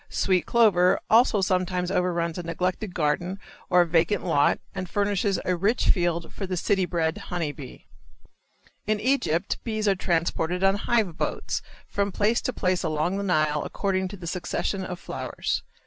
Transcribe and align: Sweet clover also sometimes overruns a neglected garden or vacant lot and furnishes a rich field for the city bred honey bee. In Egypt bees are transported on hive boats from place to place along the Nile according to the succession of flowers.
Sweet 0.09 0.47
clover 0.47 0.99
also 1.11 1.41
sometimes 1.41 1.91
overruns 1.91 2.39
a 2.39 2.41
neglected 2.41 2.95
garden 2.95 3.39
or 3.69 3.85
vacant 3.85 4.25
lot 4.25 4.57
and 4.73 4.89
furnishes 4.89 5.39
a 5.45 5.55
rich 5.55 5.89
field 5.89 6.33
for 6.33 6.47
the 6.47 6.57
city 6.57 6.85
bred 6.87 7.19
honey 7.29 7.51
bee. 7.51 7.85
In 8.87 8.99
Egypt 8.99 9.59
bees 9.63 9.87
are 9.87 9.93
transported 9.93 10.63
on 10.63 10.73
hive 10.75 11.19
boats 11.19 11.61
from 11.87 12.11
place 12.11 12.41
to 12.41 12.51
place 12.51 12.81
along 12.81 13.17
the 13.17 13.23
Nile 13.23 13.61
according 13.63 14.07
to 14.07 14.17
the 14.17 14.25
succession 14.25 14.83
of 14.83 14.99
flowers. 14.99 15.61